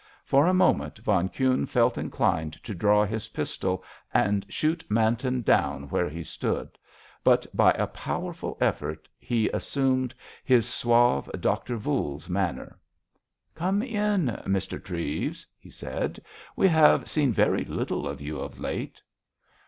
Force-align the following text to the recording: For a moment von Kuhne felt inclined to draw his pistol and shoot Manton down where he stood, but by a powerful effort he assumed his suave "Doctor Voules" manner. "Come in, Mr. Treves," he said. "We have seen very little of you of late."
For 0.25 0.47
a 0.47 0.51
moment 0.55 0.97
von 0.97 1.29
Kuhne 1.29 1.67
felt 1.67 1.95
inclined 1.95 2.53
to 2.63 2.73
draw 2.73 3.05
his 3.05 3.27
pistol 3.27 3.83
and 4.11 4.43
shoot 4.49 4.83
Manton 4.89 5.43
down 5.43 5.89
where 5.89 6.09
he 6.09 6.23
stood, 6.23 6.75
but 7.23 7.45
by 7.55 7.69
a 7.73 7.85
powerful 7.85 8.57
effort 8.59 9.07
he 9.19 9.47
assumed 9.49 10.15
his 10.43 10.67
suave 10.67 11.29
"Doctor 11.39 11.77
Voules" 11.77 12.29
manner. 12.31 12.79
"Come 13.53 13.83
in, 13.83 14.41
Mr. 14.47 14.83
Treves," 14.83 15.45
he 15.59 15.69
said. 15.69 16.19
"We 16.55 16.67
have 16.67 17.07
seen 17.07 17.31
very 17.31 17.63
little 17.63 18.07
of 18.07 18.19
you 18.21 18.39
of 18.39 18.59
late." 18.59 19.03